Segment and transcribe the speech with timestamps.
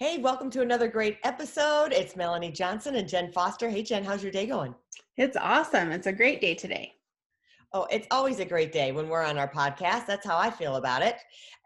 [0.00, 1.92] Hey, welcome to another great episode.
[1.92, 3.68] It's Melanie Johnson and Jen Foster.
[3.68, 4.72] Hey, Jen, how's your day going?
[5.16, 5.90] It's awesome.
[5.90, 6.92] It's a great day today.
[7.72, 10.06] Oh, it's always a great day when we're on our podcast.
[10.06, 11.16] That's how I feel about it.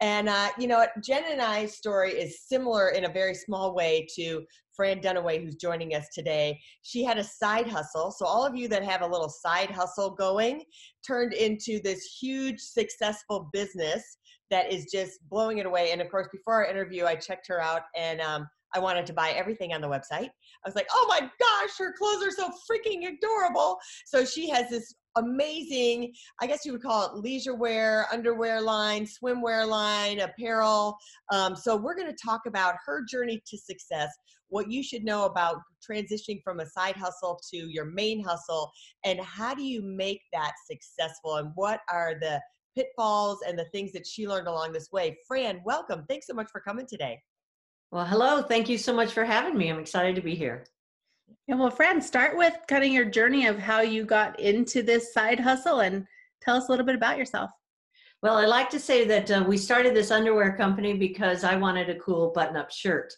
[0.01, 4.07] And, uh, you know, Jen and I's story is similar in a very small way
[4.17, 6.59] to Fran Dunaway, who's joining us today.
[6.81, 8.13] She had a side hustle.
[8.13, 10.63] So, all of you that have a little side hustle going
[11.07, 14.17] turned into this huge, successful business
[14.53, 15.93] that is just blowing it away.
[15.93, 19.15] And of course, before our interview, I checked her out and um, I wanted to
[19.15, 20.29] buy everything on the website.
[20.29, 23.79] I was like, oh my gosh, her clothes are so freaking adorable.
[24.05, 29.07] So she has this amazing, I guess you would call it leisure wear, underwear line,
[29.07, 30.99] swimwear line, apparel.
[31.31, 34.11] Um, so we're going to talk about her journey to success,
[34.49, 35.57] what you should know about
[35.91, 38.71] transitioning from a side hustle to your main hustle,
[39.05, 42.39] and how do you make that successful, and what are the
[42.75, 45.19] pitfalls and the things that she learned along this way.
[45.27, 46.05] Fran, welcome.
[46.09, 47.21] Thanks so much for coming today.
[47.91, 48.43] Well, hello.
[48.43, 49.69] Thank you so much for having me.
[49.69, 50.65] I'm excited to be here.
[51.47, 55.13] Yeah, well, Fran, start with kind of your journey of how you got into this
[55.13, 56.07] side hustle and
[56.41, 57.51] tell us a little bit about yourself.
[58.23, 61.91] Well, I like to say that uh, we started this underwear company because I wanted
[61.91, 63.13] a cool button up shirt.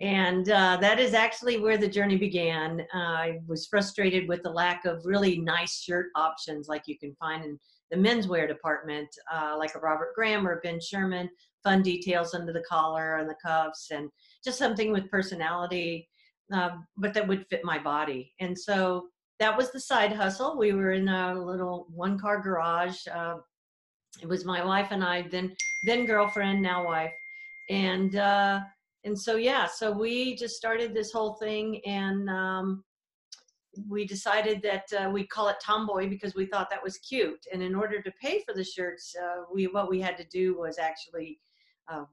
[0.00, 2.80] And uh, that is actually where the journey began.
[2.94, 7.14] Uh, I was frustrated with the lack of really nice shirt options like you can
[7.16, 7.58] find in
[7.90, 11.28] the menswear department, uh, like a Robert Graham or Ben Sherman,
[11.64, 14.08] fun details under the collar and the cuffs, and
[14.44, 16.08] just something with personality,
[16.52, 18.32] uh, but that would fit my body.
[18.40, 20.58] And so that was the side hustle.
[20.58, 23.06] We were in a little one car garage.
[23.12, 23.36] Uh,
[24.20, 25.54] it was my wife and I, then
[25.86, 27.12] then girlfriend, now wife,
[27.70, 28.60] and uh,
[29.04, 32.84] and so yeah, so we just started this whole thing, and um,
[33.88, 37.44] we decided that uh, we'd call it tomboy because we thought that was cute.
[37.52, 40.58] And in order to pay for the shirts uh, we what we had to do
[40.58, 41.38] was actually
[41.90, 42.04] uh,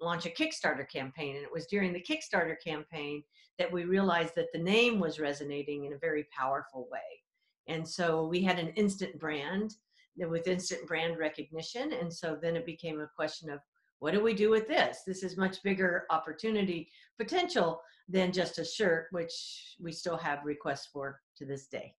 [0.00, 1.36] launch a kickstarter campaign.
[1.36, 3.22] And it was during the kickstarter campaign
[3.58, 7.22] that we realized that the name was resonating in a very powerful way.
[7.68, 9.74] And so we had an instant brand
[10.16, 11.92] with instant brand recognition.
[11.92, 13.60] And so then it became a question of
[13.98, 18.64] what do we do with this this is much bigger opportunity potential than just a
[18.64, 21.94] shirt, which we still have requests for to this day.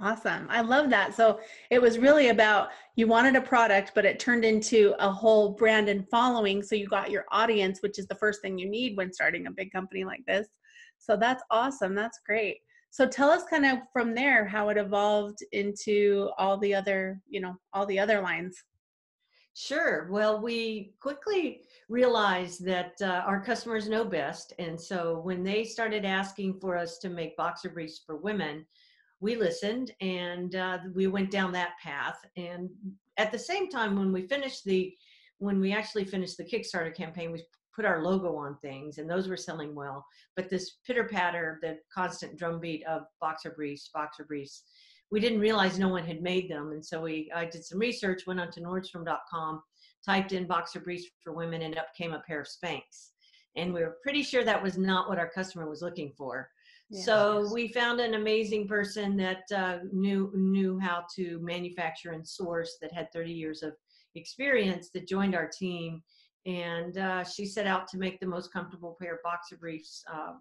[0.00, 0.48] Awesome.
[0.50, 1.14] I love that.
[1.14, 1.38] So
[1.70, 5.88] it was really about you wanted a product, but it turned into a whole brand
[5.88, 6.62] and following.
[6.62, 9.52] So you got your audience, which is the first thing you need when starting a
[9.52, 10.48] big company like this.
[10.98, 11.94] So that's awesome.
[11.94, 12.58] That's great.
[12.90, 17.40] So tell us kind of from there how it evolved into all the other, you
[17.40, 18.56] know, all the other lines.
[19.54, 20.08] Sure.
[20.10, 24.52] Well, we quickly realized that uh, our customers know best.
[24.58, 28.66] And so when they started asking for us to make boxer briefs for women,
[29.20, 32.18] we listened and uh, we went down that path.
[32.36, 32.68] And
[33.16, 34.92] at the same time, when we finished the,
[35.38, 37.44] when we actually finished the Kickstarter campaign, we
[37.74, 40.04] put our logo on things and those were selling well.
[40.34, 44.64] But this pitter patter, the constant drumbeat of boxer briefs, boxer briefs,
[45.14, 46.72] we didn't realize no one had made them.
[46.72, 49.62] And so we, I did some research, went onto Nordstrom.com,
[50.04, 53.10] typed in boxer briefs for women, and up came a pair of Spanx.
[53.54, 56.50] And we were pretty sure that was not what our customer was looking for.
[57.04, 62.76] so we found an amazing person that uh, knew knew how to manufacture and source
[62.82, 63.72] that had 30 years of
[64.16, 66.02] experience that joined our team
[66.44, 70.34] and uh, she set out to make the most comfortable pair of boxer briefs uh,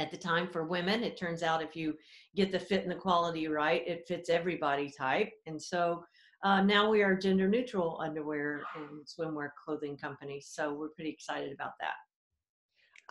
[0.00, 1.04] at the time for women.
[1.04, 1.94] It turns out if you
[2.34, 5.30] get the fit and the quality right, it fits everybody type.
[5.46, 6.04] And so
[6.42, 10.42] uh, now we are gender neutral underwear and swimwear clothing company.
[10.44, 11.94] So we're pretty excited about that.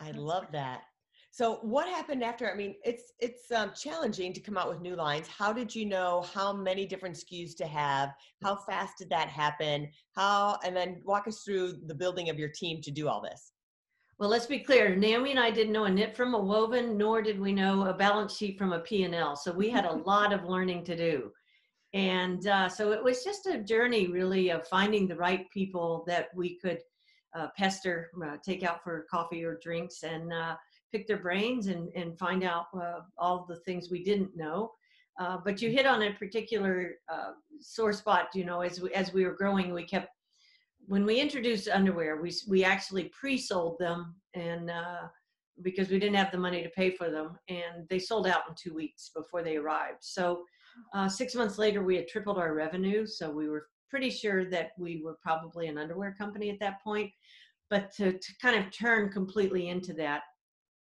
[0.00, 0.82] I love that.
[1.32, 2.50] So what happened after?
[2.50, 5.28] I mean, it's it's um, challenging to come out with new lines.
[5.28, 8.10] How did you know how many different SKUs to have?
[8.42, 9.88] How fast did that happen?
[10.16, 13.52] How and then walk us through the building of your team to do all this.
[14.20, 14.94] Well, let's be clear.
[14.94, 17.94] Naomi and I didn't know a knit from a woven, nor did we know a
[17.94, 19.34] balance sheet from a P&L.
[19.34, 21.32] So we had a lot of learning to do.
[21.94, 26.28] And uh, so it was just a journey, really, of finding the right people that
[26.34, 26.80] we could
[27.34, 30.54] uh, pester, uh, take out for coffee or drinks, and uh,
[30.92, 34.70] pick their brains and, and find out uh, all the things we didn't know.
[35.18, 36.96] Uh, but you hit on a particular
[37.58, 38.28] sore spot.
[38.34, 40.10] You know, as we, as we were growing, we kept
[40.90, 45.06] when we introduced underwear, we we actually pre-sold them and uh,
[45.62, 48.56] because we didn't have the money to pay for them, and they sold out in
[48.60, 49.98] two weeks before they arrived.
[50.00, 50.42] So
[50.92, 54.70] uh, six months later, we had tripled our revenue, so we were pretty sure that
[54.78, 57.12] we were probably an underwear company at that point.
[57.68, 60.22] But to, to kind of turn completely into that,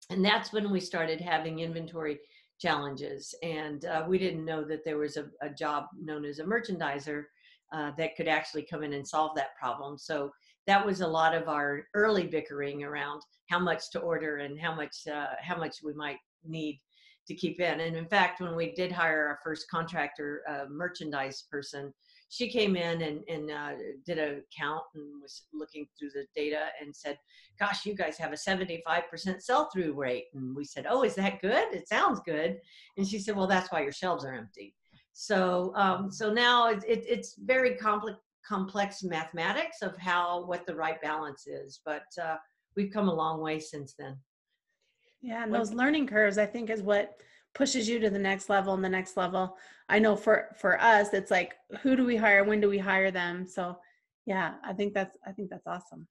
[0.10, 2.20] and that's when we started having inventory
[2.58, 6.46] challenges, and uh, we didn't know that there was a, a job known as a
[6.46, 7.26] merchandiser
[7.72, 9.98] uh, that could actually come in and solve that problem.
[9.98, 10.32] So
[10.68, 14.74] that was a lot of our early bickering around how much to order and how
[14.76, 16.80] much uh, how much we might need
[17.28, 17.80] to keep in.
[17.80, 21.94] And in fact, when we did hire our first contractor uh, merchandise person,
[22.30, 23.72] she came in and, and uh,
[24.06, 27.18] did a count and was looking through the data and said,
[27.60, 31.74] "Gosh, you guys have a 75% sell-through rate." And we said, "Oh, is that good?
[31.74, 32.60] It sounds good."
[32.98, 34.76] And she said, "Well, that's why your shelves are empty."
[35.22, 38.18] So, um, so now it, it, it's very complex,
[38.48, 41.82] complex mathematics of how what the right balance is.
[41.84, 42.38] But uh,
[42.78, 44.16] we've come a long way since then.
[45.22, 47.22] Yeah, and those learning curves, I think, is what
[47.54, 49.58] pushes you to the next level and the next level.
[49.90, 52.46] I know for for us, it's like who do we hire?
[52.46, 53.46] When do we hire them?
[53.46, 53.78] So,
[54.26, 56.08] yeah, I think that's I think that's awesome.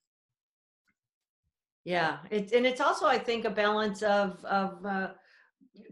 [1.86, 5.08] Yeah, it's and it's also I think a balance of of uh,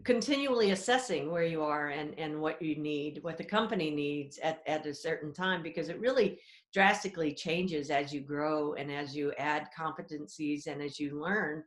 [0.03, 4.61] continually assessing where you are and and what you need what the company needs at,
[4.67, 6.39] at a certain time because it really
[6.73, 11.63] drastically changes as you grow and as you add competencies and as you learn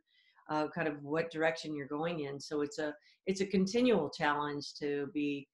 [0.51, 2.39] uh, kind of what direction you're going in.
[2.39, 2.93] So it's a
[3.25, 5.47] it's a continual challenge to be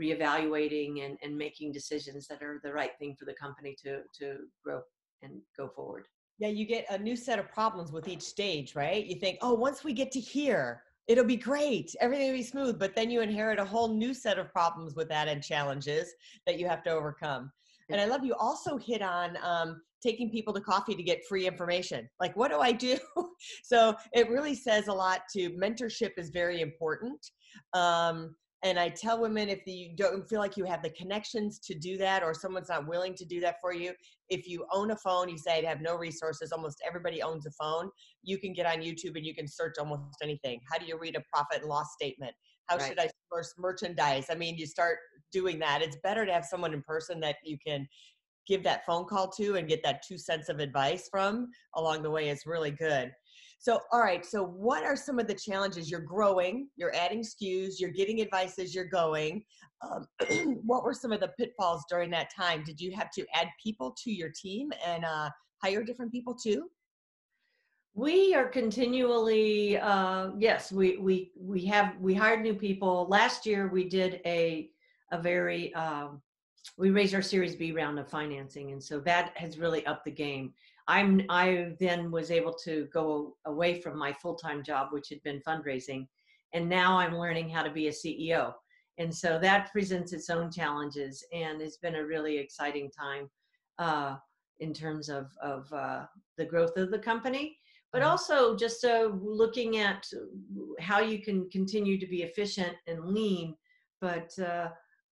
[0.00, 4.38] reevaluating and, and making decisions that are the right thing for the company to to
[4.64, 4.80] grow
[5.22, 6.06] and go forward.
[6.38, 9.04] Yeah you get a new set of problems with each stage right?
[9.04, 12.78] You think oh once we get to here it'll be great everything will be smooth
[12.78, 16.14] but then you inherit a whole new set of problems with that and challenges
[16.46, 17.50] that you have to overcome.
[17.90, 21.46] And i love you also hit on um, taking people to coffee to get free
[21.46, 22.08] information.
[22.20, 22.98] Like what do i do?
[23.62, 27.24] So it really says a lot to mentorship is very important
[27.72, 28.34] um,
[28.64, 31.96] and I tell women if you don't feel like you have the connections to do
[31.98, 33.92] that or someone's not willing to do that for you,
[34.30, 37.52] if you own a phone, you say I have no resources, almost everybody owns a
[37.52, 37.90] phone,
[38.22, 40.60] you can get on YouTube and you can search almost anything.
[40.70, 42.32] How do you read a profit and loss statement?
[42.66, 42.88] How right.
[42.88, 44.26] should I source merchandise?
[44.28, 44.98] I mean, you start
[45.32, 45.80] doing that.
[45.80, 47.86] It's better to have someone in person that you can
[48.48, 52.10] give that phone call to and get that two cents of advice from along the
[52.10, 53.12] way is really good.
[53.60, 54.24] So, all right.
[54.24, 55.90] So, what are some of the challenges?
[55.90, 59.44] You're growing, you're adding SKUs, you're getting advice as you're going.
[59.82, 60.06] Um,
[60.64, 62.62] what were some of the pitfalls during that time?
[62.64, 65.30] Did you have to add people to your team and uh,
[65.62, 66.70] hire different people too?
[67.94, 73.08] We are continually, uh, yes, we we we have we hired new people.
[73.08, 74.70] Last year, we did a
[75.10, 76.22] a very um,
[76.76, 80.12] we raised our Series B round of financing, and so that has really upped the
[80.12, 80.54] game.
[80.88, 85.40] I'm I then was able to go away from my full-time job, which had been
[85.46, 86.06] fundraising,
[86.54, 88.54] and now I'm learning how to be a CEO.
[88.96, 93.28] And so that presents its own challenges, and it's been a really exciting time
[93.78, 94.16] uh,
[94.60, 96.06] in terms of of uh,
[96.38, 97.58] the growth of the company,
[97.92, 98.10] but mm-hmm.
[98.10, 100.06] also just uh, looking at
[100.80, 103.54] how you can continue to be efficient and lean,
[104.00, 104.68] but uh,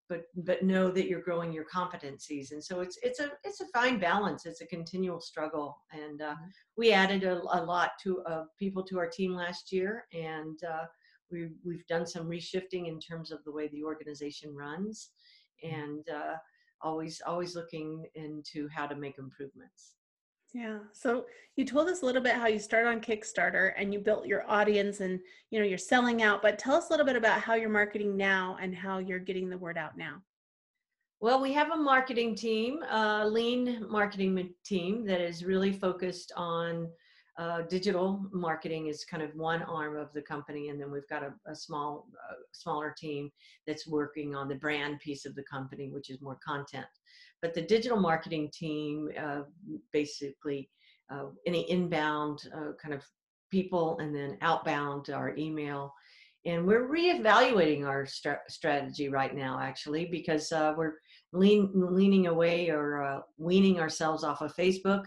[0.09, 2.51] but but know that you're growing your competencies.
[2.51, 4.45] And so it's it's a it's a fine balance.
[4.45, 5.77] It's a continual struggle.
[5.91, 6.45] And uh, mm-hmm.
[6.77, 10.05] we added a, a lot to uh, people to our team last year.
[10.13, 10.85] And uh,
[11.29, 15.09] we we've done some reshifting in terms of the way the organization runs.
[15.65, 15.75] Mm-hmm.
[15.75, 16.35] and uh,
[16.81, 19.96] always always looking into how to make improvements
[20.53, 20.79] yeah.
[20.93, 21.25] So
[21.55, 24.49] you told us a little bit how you started on Kickstarter and you built your
[24.49, 27.55] audience and you know you're selling out, but tell us a little bit about how
[27.55, 30.21] you're marketing now and how you're getting the word out now.
[31.19, 36.89] Well, we have a marketing team, a lean marketing team that is really focused on
[37.37, 41.23] uh, digital marketing is kind of one arm of the company, and then we've got
[41.23, 43.31] a, a small, uh, smaller team
[43.67, 46.87] that's working on the brand piece of the company, which is more content.
[47.41, 49.41] But the digital marketing team, uh,
[49.93, 50.69] basically,
[51.11, 53.03] uh, any inbound uh, kind of
[53.51, 55.93] people, and then outbound our email.
[56.45, 60.93] And we're reevaluating our st- strategy right now, actually, because uh, we're
[61.33, 65.05] lean, leaning away or weaning ourselves off of Facebook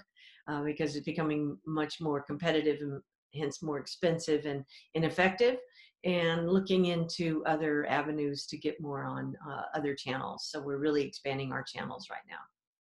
[0.50, 3.00] uh, because it's becoming much more competitive and
[3.34, 4.64] hence more expensive and
[4.94, 5.56] ineffective
[6.04, 10.48] and looking into other avenues to get more on uh, other channels.
[10.50, 12.38] So we're really expanding our channels right now.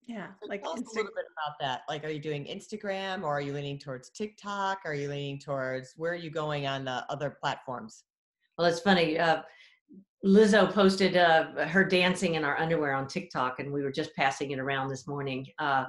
[0.06, 1.82] Yeah, like Tell us a little bit about that.
[1.86, 4.78] Like, are you doing Instagram, or are you leaning towards TikTok?
[4.86, 8.04] Are you leaning towards where are you going on the other platforms?
[8.56, 9.18] Well, it's funny.
[9.18, 9.42] Uh,
[10.24, 14.52] Lizzo posted uh, her dancing in our underwear on TikTok, and we were just passing
[14.52, 15.46] it around this morning.
[15.58, 15.84] Uh,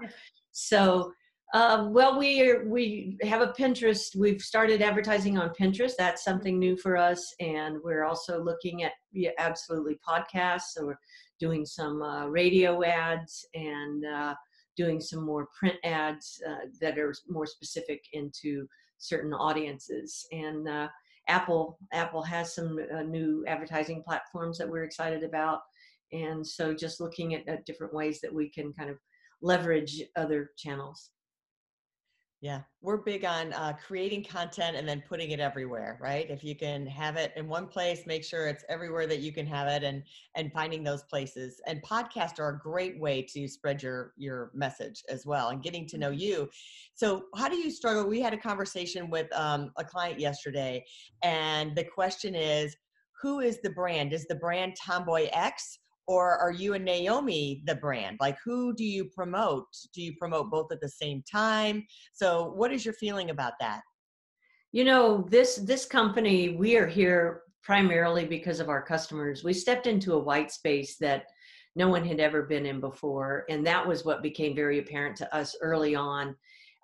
[0.51, 1.13] so
[1.51, 4.15] Uh, well, we are, we have a Pinterest.
[4.15, 5.93] We've started advertising on Pinterest.
[5.97, 10.73] That's something new for us, and we're also looking at yeah, absolutely podcasts.
[10.73, 10.99] So we're
[11.39, 14.35] doing some uh, radio ads and uh,
[14.77, 18.67] doing some more print ads uh, that are more specific into
[18.99, 20.27] certain audiences.
[20.31, 20.87] And uh,
[21.29, 25.61] Apple Apple has some uh, new advertising platforms that we're excited about,
[26.11, 28.99] and so just looking at, at different ways that we can kind of
[29.41, 31.09] leverage other channels.
[32.41, 36.29] Yeah, we're big on uh, creating content and then putting it everywhere, right?
[36.29, 39.45] If you can have it in one place, make sure it's everywhere that you can
[39.45, 40.03] have it, and
[40.35, 41.59] and finding those places.
[41.67, 45.85] And podcasts are a great way to spread your your message as well, and getting
[45.87, 46.19] to know Mm-hmm.
[46.21, 46.49] you.
[46.93, 48.07] So, how do you struggle?
[48.07, 50.85] We had a conversation with um, a client yesterday,
[51.21, 52.73] and the question is,
[53.21, 54.13] who is the brand?
[54.13, 55.79] Is the brand Tomboy X?
[56.09, 58.17] Or are you and Naomi the brand?
[58.19, 59.67] Like, who do you promote?
[59.93, 61.85] Do you promote both at the same time?
[62.13, 63.81] So, what is your feeling about that?
[64.71, 69.43] You know, this this company, we are here primarily because of our customers.
[69.43, 71.25] We stepped into a white space that
[71.75, 75.35] no one had ever been in before, and that was what became very apparent to
[75.35, 76.35] us early on.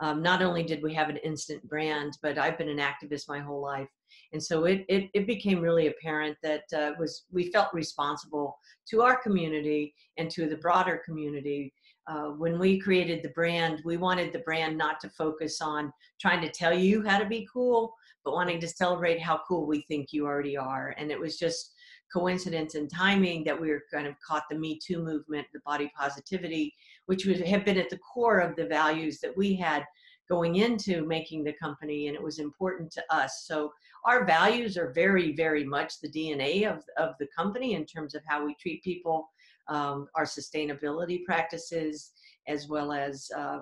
[0.02, 3.40] Um, not only did we have an instant brand, but I've been an activist my
[3.40, 3.90] whole life,
[4.36, 9.02] and so it it, it became really apparent that uh, was we felt responsible to
[9.02, 11.74] our community and to the broader community.
[12.06, 16.42] Uh, when we created the brand, we wanted the brand not to focus on trying
[16.42, 17.94] to tell you how to be cool,
[18.26, 20.94] but wanting to celebrate how cool we think you already are.
[20.98, 21.74] And it was just
[22.14, 25.90] coincidence and timing that we were kind of caught the Me Too movement, the body
[25.98, 26.76] positivity,
[27.06, 29.86] which would have been at the core of the values that we had
[30.30, 33.46] going into making the company and it was important to us.
[33.46, 33.72] So
[34.06, 38.22] our values are very very much the dna of, of the company in terms of
[38.28, 39.28] how we treat people
[39.68, 42.12] um, our sustainability practices
[42.48, 43.62] as well as uh,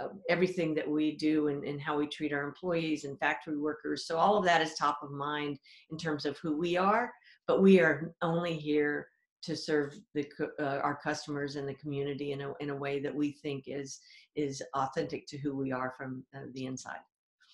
[0.00, 4.08] uh, everything that we do and, and how we treat our employees and factory workers.
[4.08, 5.60] So all of that is top of mind
[5.92, 7.12] in terms of who we are
[7.46, 9.08] but we are only here
[9.44, 10.26] to serve the
[10.58, 14.00] uh, our customers and the community in a in a way that we think is
[14.36, 17.00] is authentic to who we are from uh, the inside.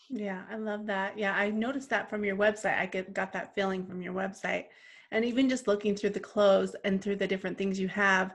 [0.08, 1.18] Yeah, I love that.
[1.18, 2.78] Yeah, I noticed that from your website.
[2.78, 4.66] I get got that feeling from your website,
[5.10, 8.32] and even just looking through the clothes and through the different things you have.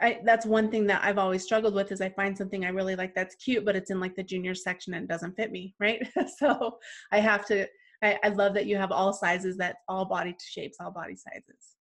[0.00, 2.94] I, that's one thing that I've always struggled with is I find something I really
[2.94, 5.74] like that's cute, but it's in like the junior section and it doesn't fit me,
[5.80, 6.06] right?
[6.38, 6.78] so
[7.10, 7.66] I have to.
[8.00, 11.77] I, I love that you have all sizes, that all body shapes, all body sizes.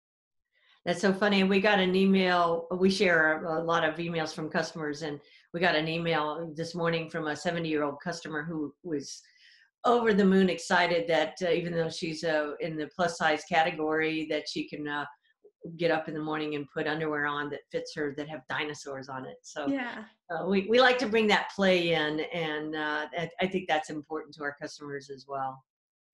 [0.86, 1.42] That's so funny.
[1.42, 2.68] And we got an email.
[2.72, 5.20] We share a lot of emails from customers, and
[5.54, 9.22] we got an email this morning from a 70 year old customer who was
[9.86, 14.28] over the moon excited that uh, even though she's uh, in the plus size category,
[14.30, 15.06] that she can uh,
[15.78, 19.10] get up in the morning and put underwear on that fits her that have dinosaurs
[19.10, 19.38] on it.
[19.44, 23.48] So yeah, uh, we we like to bring that play in, and uh, I, I
[23.48, 25.64] think that's important to our customers as well.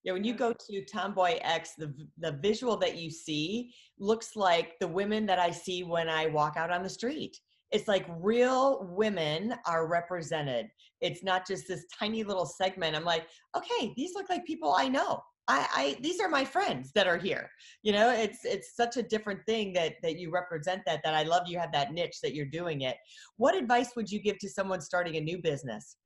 [0.08, 4.80] Yeah, when you go to Tomboy X, the the visual that you see looks like
[4.80, 7.38] the women that I see when I walk out on the street.
[7.72, 10.68] It's like real women are represented.
[11.02, 12.96] It's not just this tiny little segment.
[12.96, 15.20] I'm like, okay, these look like people I know.
[15.50, 17.50] I, I these are my friends that are here.
[17.84, 21.24] You know, it's it's such a different thing that that you represent that that I
[21.24, 22.96] love you have that niche that you're doing it.
[23.36, 25.98] What advice would you give to someone starting a new business?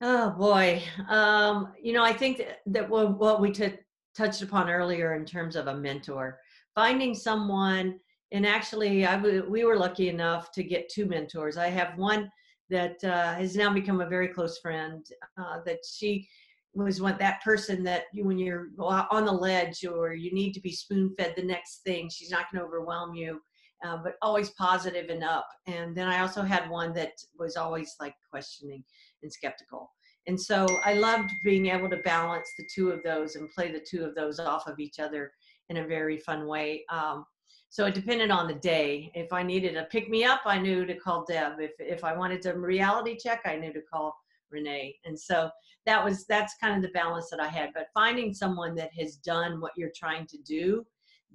[0.00, 3.78] Oh boy, um, you know, I think that, what we t-
[4.16, 6.40] touched upon earlier in terms of a mentor,
[6.74, 7.98] finding someone,
[8.32, 11.56] and actually, I w- we were lucky enough to get two mentors.
[11.56, 12.30] I have one
[12.70, 15.06] that uh, has now become a very close friend.
[15.38, 16.28] Uh, that she
[16.74, 20.60] was one that person that you, when you're on the ledge or you need to
[20.60, 23.40] be spoon fed the next thing, she's not going to overwhelm you.
[23.84, 25.46] Uh, but always positive and up.
[25.66, 28.82] And then I also had one that was always like questioning
[29.24, 29.90] and skeptical.
[30.26, 33.84] And so I loved being able to balance the two of those and play the
[33.84, 35.32] two of those off of each other
[35.68, 36.84] in a very fun way.
[36.90, 37.26] Um,
[37.68, 39.10] so it depended on the day.
[39.14, 41.54] If I needed a pick me up, I knew to call Deb.
[41.58, 44.16] If if I wanted a reality check, I knew to call
[44.50, 44.96] Renee.
[45.04, 45.50] And so
[45.84, 47.70] that was that's kind of the balance that I had.
[47.74, 50.86] But finding someone that has done what you're trying to do,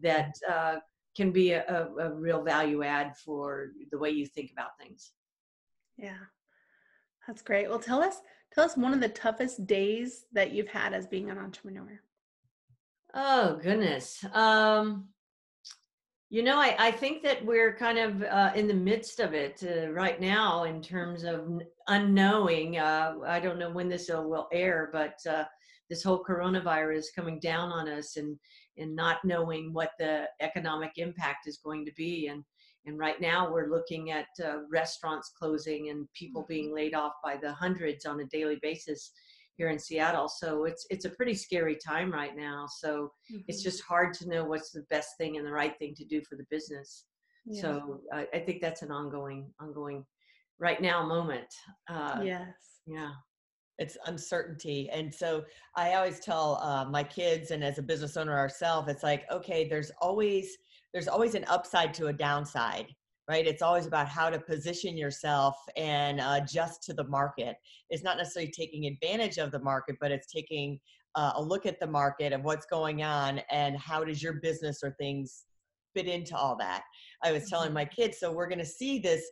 [0.01, 0.77] that uh,
[1.15, 5.12] can be a, a, a real value add for the way you think about things.
[5.98, 6.24] Yeah.
[7.29, 7.69] That's great.
[7.69, 8.21] Well, tell us
[8.51, 12.01] tell us one of the toughest days that you've had as being an entrepreneur.
[13.13, 14.25] Oh goodness.
[14.33, 15.09] Um,
[16.31, 19.63] you know, I, I think that we're kind of uh, in the midst of it
[19.63, 22.79] uh, right now in terms of unknowing.
[22.79, 25.43] Uh, I don't know when this will air, but uh,
[25.88, 28.39] this whole coronavirus coming down on us and
[28.79, 32.43] and not knowing what the economic impact is going to be and
[32.86, 37.38] and right now we're looking at uh, restaurants closing and people being laid off by
[37.38, 39.12] the hundreds on a daily basis
[39.57, 40.29] here in Seattle.
[40.29, 42.65] So it's it's a pretty scary time right now.
[42.67, 43.41] So mm-hmm.
[43.48, 46.21] it's just hard to know what's the best thing and the right thing to do
[46.27, 47.05] for the business.
[47.45, 47.62] Yeah.
[47.62, 50.05] So uh, I think that's an ongoing ongoing
[50.59, 51.53] right now moment.
[51.89, 52.48] Uh, yes.
[52.88, 53.12] Yeah.
[53.79, 54.89] It's uncertainty.
[54.91, 55.43] And so
[55.75, 59.67] I always tell uh, my kids and as a business owner ourselves, it's like, okay,
[59.67, 60.57] there's always
[60.93, 62.88] there's always an upside to a downside
[63.29, 63.45] right?
[63.45, 67.57] It's always about how to position yourself and adjust to the market.
[67.91, 70.79] It's not necessarily taking advantage of the market, but it's taking
[71.15, 74.79] uh, a look at the market and what's going on and how does your business
[74.83, 75.45] or things
[75.95, 76.81] fit into all that.
[77.24, 77.75] I was telling mm-hmm.
[77.75, 79.24] my kids, so we're going to see this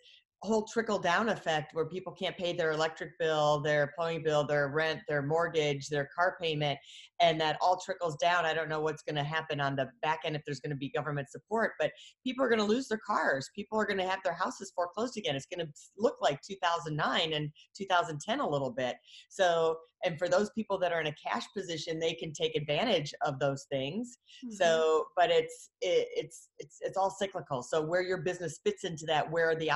[0.43, 4.69] whole trickle down effect where people can't pay their electric bill, their plumbing bill, their
[4.69, 6.77] rent, their mortgage, their car payment,
[7.19, 8.45] and that all trickles down.
[8.45, 10.77] I don't know what's going to happen on the back end if there's going to
[10.77, 11.91] be government support, but
[12.23, 13.49] people are going to lose their cars.
[13.55, 15.35] People are going to have their houses foreclosed again.
[15.35, 18.95] It's going to look like 2009 and 2010 a little bit.
[19.29, 23.13] So, and for those people that are in a cash position, they can take advantage
[23.25, 24.19] of those things.
[24.45, 24.53] Mm-hmm.
[24.53, 27.63] So, but it's it, it's it's it's all cyclical.
[27.63, 29.71] So, where your business fits into that, where are the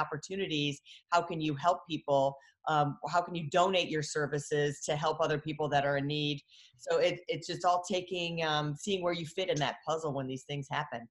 [1.10, 2.38] How can you help people?
[2.67, 6.41] um, how can you donate your services to help other people that are in need
[6.77, 10.27] so it, it's just all taking um, seeing where you fit in that puzzle when
[10.27, 11.08] these things happen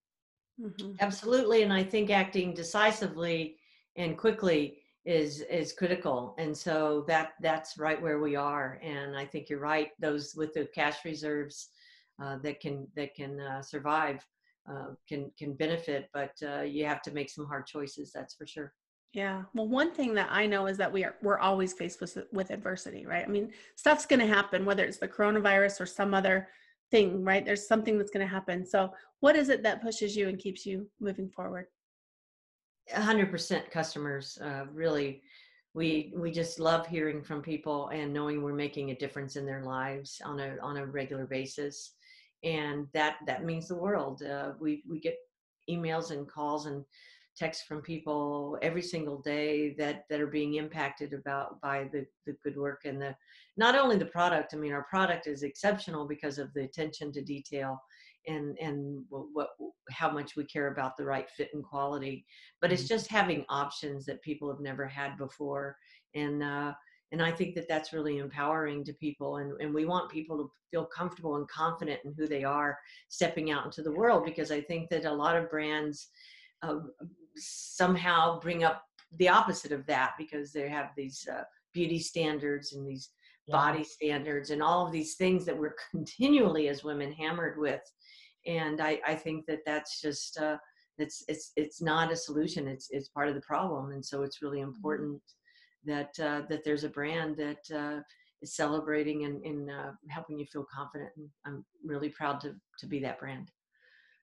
[0.61, 0.93] mm-hmm.
[1.01, 3.57] absolutely and i think acting decisively
[3.97, 9.25] and quickly is is critical and so that that's right where we are and i
[9.25, 11.71] think you're right those with the cash reserves
[12.23, 14.25] uh, that can that can uh, survive
[14.71, 18.47] uh, can can benefit but uh, you have to make some hard choices that's for
[18.47, 18.73] sure
[19.13, 19.43] yeah.
[19.55, 22.51] Well, one thing that I know is that we are we're always faced with with
[22.51, 23.25] adversity, right?
[23.25, 26.49] I mean, stuff's going to happen whether it's the coronavirus or some other
[26.91, 27.45] thing, right?
[27.45, 28.65] There's something that's going to happen.
[28.65, 31.67] So, what is it that pushes you and keeps you moving forward?
[32.95, 35.23] 100% customers uh, really
[35.75, 39.63] we we just love hearing from people and knowing we're making a difference in their
[39.63, 41.93] lives on a on a regular basis
[42.43, 45.17] and that that means the world uh, we we get
[45.69, 46.85] emails and calls and
[47.41, 52.37] texts from people every single day that that are being impacted about by the the
[52.45, 53.17] good work and the
[53.57, 57.23] not only the product i mean our product is exceptional because of the attention to
[57.23, 57.81] detail
[58.27, 59.49] and and what
[59.91, 62.27] how much we care about the right fit and quality
[62.61, 62.95] but it's mm-hmm.
[62.95, 65.77] just having options that people have never had before
[66.15, 66.73] and uh
[67.13, 69.39] and I think that that's really empowering to people.
[69.39, 73.51] And, and we want people to feel comfortable and confident in who they are stepping
[73.51, 76.11] out into the world because I think that a lot of brands
[76.63, 76.77] uh,
[77.37, 78.83] somehow bring up
[79.17, 83.11] the opposite of that because they have these uh, beauty standards and these
[83.47, 83.57] yeah.
[83.57, 87.83] body standards and all of these things that we're continually as women hammered with.
[88.47, 90.57] And i, I think that that's just uh,
[90.99, 92.69] it's it's it's not a solution.
[92.69, 93.93] It's it's part of the problem.
[93.93, 94.75] And so it's really mm-hmm.
[94.75, 95.21] important
[95.85, 98.01] that uh, that there's a brand that uh,
[98.43, 101.11] is celebrating and, and uh, helping you feel confident.
[101.17, 103.51] And i'm really proud to to be that brand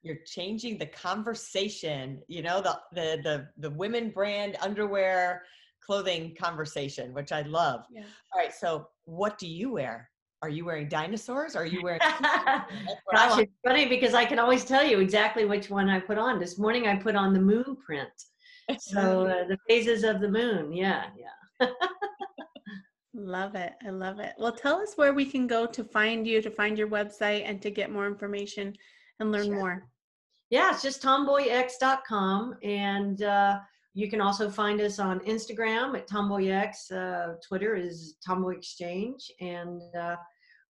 [0.07, 5.43] you're changing the conversation you know the the the, the women brand underwear
[5.85, 7.81] clothing conversation which i love.
[7.91, 8.03] Yeah.
[8.33, 10.09] all right so what do you wear?
[10.41, 11.99] Are you wearing dinosaurs are you wearing
[13.11, 16.39] gosh it's funny because i can always tell you exactly which one i put on.
[16.39, 18.09] This morning i put on the moon print.
[18.79, 20.71] So uh, the phases of the moon.
[20.71, 21.67] Yeah yeah.
[23.13, 23.73] Love it.
[23.83, 24.33] I love it.
[24.37, 27.59] Well tell us where we can go to find you to find your website and
[27.63, 28.75] to get more information
[29.19, 29.55] and learn sure.
[29.55, 29.87] more?
[30.49, 32.55] Yeah, it's just tomboyx.com.
[32.63, 33.59] And uh,
[33.93, 36.91] you can also find us on Instagram at tomboyx.
[36.91, 39.29] Uh, Twitter is tomboy exchange.
[39.41, 40.15] And uh,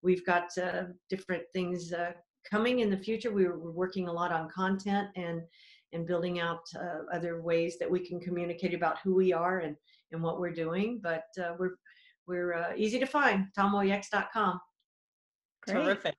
[0.02, 2.14] we've got uh, different things uh,
[2.50, 3.32] coming in the future.
[3.32, 5.42] We're, we're, working a lot on content and
[5.94, 9.74] and building out uh, other ways that we can communicate about who we are and,
[10.12, 11.00] and what we're doing.
[11.02, 11.24] But
[11.58, 11.76] we're
[12.28, 14.60] we're easy to find, tomboyx.com.
[15.66, 15.74] Great.
[15.74, 16.16] Terrific.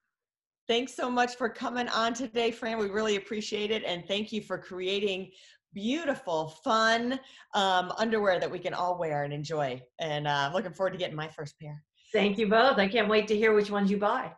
[0.69, 2.77] Thanks so much for coming on today, Fran.
[2.77, 3.83] We really appreciate it.
[3.85, 5.31] And thank you for creating
[5.73, 7.19] beautiful, fun
[7.55, 9.81] um, underwear that we can all wear and enjoy.
[9.97, 11.81] And uh, I'm looking forward to getting my first pair.
[12.13, 12.77] Thank you both.
[12.77, 14.31] I can't wait to hear which ones you buy.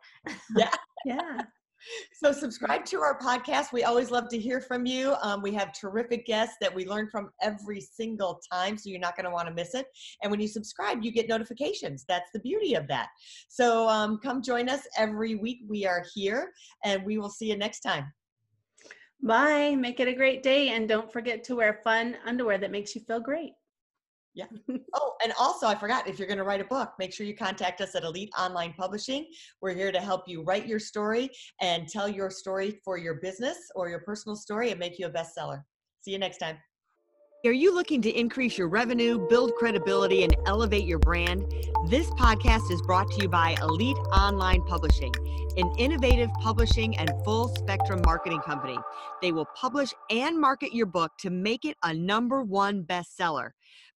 [0.56, 0.72] yeah.
[1.06, 1.42] yeah.
[2.14, 3.74] So, subscribe to our podcast.
[3.74, 5.16] We always love to hear from you.
[5.22, 9.16] Um, we have terrific guests that we learn from every single time, so you're not
[9.16, 9.88] going to want to miss it.
[10.22, 12.06] And when you subscribe, you get notifications.
[12.08, 13.10] That's the beauty of that.
[13.50, 15.60] So, um, come join us every week.
[15.68, 16.52] We are here,
[16.84, 18.12] and we will see you next time.
[19.24, 19.76] Bye.
[19.76, 23.02] Make it a great day, and don't forget to wear fun underwear that makes you
[23.02, 23.54] feel great.
[24.34, 24.46] Yeah.
[24.94, 27.36] Oh, and also, I forgot if you're going to write a book, make sure you
[27.36, 29.26] contact us at Elite Online Publishing.
[29.62, 31.30] We're here to help you write your story
[31.62, 35.10] and tell your story for your business or your personal story and make you a
[35.10, 35.62] bestseller.
[36.02, 36.58] See you next time.
[37.44, 41.44] Are you looking to increase your revenue, build credibility, and elevate your brand?
[41.88, 45.12] This podcast is brought to you by Elite Online Publishing,
[45.58, 48.78] an innovative publishing and full spectrum marketing company.
[49.24, 53.52] They will publish and market your book to make it a number one bestseller.